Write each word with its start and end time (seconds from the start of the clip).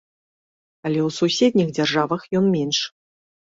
Але 0.85 0.99
ў 1.07 1.17
суседніх 1.19 1.69
дзяржавах 1.81 2.21
ён 2.43 2.51
менш. 2.57 2.83